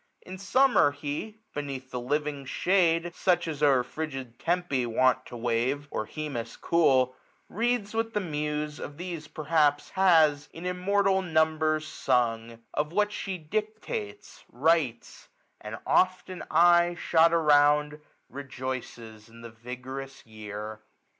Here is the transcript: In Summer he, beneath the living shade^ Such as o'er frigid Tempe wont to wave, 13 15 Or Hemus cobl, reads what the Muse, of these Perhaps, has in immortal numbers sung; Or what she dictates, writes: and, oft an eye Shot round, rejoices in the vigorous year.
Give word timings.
In 0.23 0.39
Summer 0.39 0.89
he, 0.93 1.41
beneath 1.53 1.91
the 1.91 1.99
living 1.99 2.43
shade^ 2.43 3.13
Such 3.13 3.47
as 3.47 3.61
o'er 3.61 3.83
frigid 3.83 4.39
Tempe 4.39 4.87
wont 4.87 5.27
to 5.27 5.37
wave, 5.37 5.87
13 5.89 5.89
15 5.89 5.89
Or 5.91 6.05
Hemus 6.39 6.57
cobl, 6.59 7.13
reads 7.49 7.93
what 7.93 8.15
the 8.15 8.19
Muse, 8.19 8.79
of 8.79 8.97
these 8.97 9.27
Perhaps, 9.27 9.91
has 9.91 10.49
in 10.53 10.65
immortal 10.65 11.21
numbers 11.21 11.85
sung; 11.87 12.63
Or 12.73 12.85
what 12.85 13.11
she 13.11 13.37
dictates, 13.37 14.43
writes: 14.51 15.27
and, 15.59 15.77
oft 15.85 16.31
an 16.31 16.45
eye 16.49 16.95
Shot 16.99 17.31
round, 17.31 17.99
rejoices 18.27 19.29
in 19.29 19.41
the 19.41 19.51
vigorous 19.51 20.25
year. 20.25 20.79